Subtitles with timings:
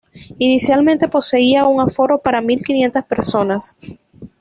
[0.39, 3.77] Inicialmente poseía un aforo para mil quinientas personas.